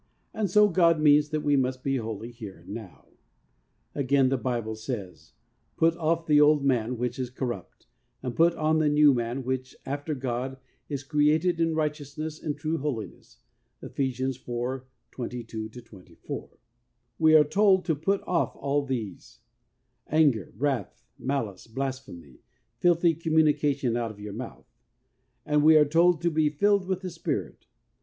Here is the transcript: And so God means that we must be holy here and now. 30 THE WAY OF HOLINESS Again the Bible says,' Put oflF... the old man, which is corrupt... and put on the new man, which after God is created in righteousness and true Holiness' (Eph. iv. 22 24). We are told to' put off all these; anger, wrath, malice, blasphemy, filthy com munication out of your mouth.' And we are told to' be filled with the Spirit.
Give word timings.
And 0.33 0.49
so 0.49 0.67
God 0.67 0.99
means 0.99 1.29
that 1.29 1.41
we 1.41 1.55
must 1.55 1.83
be 1.83 1.97
holy 1.97 2.31
here 2.31 2.57
and 2.61 2.69
now. 2.69 2.81
30 2.81 2.87
THE 2.87 2.95
WAY 2.95 2.95
OF 2.95 2.97
HOLINESS 4.01 4.07
Again 4.07 4.29
the 4.29 4.37
Bible 4.39 4.75
says,' 4.75 5.33
Put 5.77 5.93
oflF... 5.93 6.25
the 6.25 6.41
old 6.41 6.65
man, 6.65 6.97
which 6.97 7.19
is 7.19 7.29
corrupt... 7.29 7.85
and 8.23 8.35
put 8.35 8.55
on 8.55 8.79
the 8.79 8.89
new 8.89 9.13
man, 9.13 9.43
which 9.43 9.75
after 9.85 10.15
God 10.15 10.57
is 10.89 11.03
created 11.03 11.59
in 11.59 11.75
righteousness 11.75 12.41
and 12.41 12.57
true 12.57 12.79
Holiness' 12.79 13.41
(Eph. 13.83 13.99
iv. 13.99 14.43
22 15.11 15.69
24). 15.69 16.49
We 17.19 17.35
are 17.35 17.43
told 17.43 17.85
to' 17.85 17.95
put 17.95 18.23
off 18.25 18.55
all 18.55 18.83
these; 18.83 19.41
anger, 20.07 20.51
wrath, 20.57 21.05
malice, 21.19 21.67
blasphemy, 21.67 22.39
filthy 22.79 23.13
com 23.13 23.33
munication 23.33 23.95
out 23.95 24.09
of 24.09 24.19
your 24.19 24.33
mouth.' 24.33 24.65
And 25.45 25.63
we 25.63 25.77
are 25.77 25.85
told 25.85 26.23
to' 26.23 26.31
be 26.31 26.49
filled 26.49 26.87
with 26.87 27.01
the 27.01 27.11
Spirit. 27.11 27.67